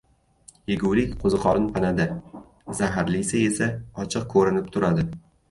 —Yegulik 0.69 1.11
qo‘ziqorin 1.23 1.67
panada, 1.75 2.07
zaharlisi 2.81 3.43
esa 3.51 3.69
ochiq 4.07 4.27
ko‘rinib 4.35 4.75
turadi. 4.79 5.09